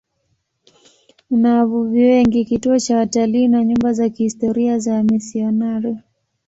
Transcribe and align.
Una 1.29 1.55
wavuvi 1.57 2.01
wengi, 2.03 2.45
kituo 2.45 2.79
cha 2.79 2.97
watalii 2.97 3.47
na 3.47 3.63
nyumba 3.65 3.93
za 3.93 4.09
kihistoria 4.09 4.79
za 4.79 4.93
wamisionari. 4.93 5.97